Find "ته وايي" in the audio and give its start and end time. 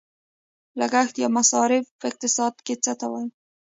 2.99-3.29